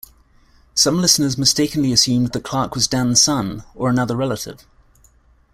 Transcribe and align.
Some 0.73 0.97
listeners 0.99 1.37
mistakenly 1.37 1.93
assumed 1.93 2.31
that 2.31 2.43
Clarke 2.43 2.73
was 2.73 2.87
Dan's 2.87 3.21
son, 3.21 3.63
or 3.75 3.87
another 3.87 4.15
relative. 4.15 4.65